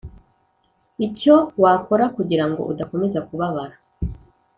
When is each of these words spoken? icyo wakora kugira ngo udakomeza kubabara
icyo 1.07 1.35
wakora 1.61 2.05
kugira 2.15 2.45
ngo 2.49 2.61
udakomeza 2.71 3.19
kubabara 3.27 3.75